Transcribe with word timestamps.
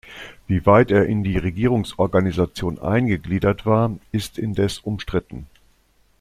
Wie 0.47 0.65
weit 0.65 0.89
er 0.89 1.05
in 1.05 1.23
die 1.23 1.37
Regierungsorganisation 1.37 2.79
eingegliedert 2.79 3.67
war, 3.67 3.91
ist 4.11 4.39
indes 4.39 4.79
umstritten. 4.79 5.45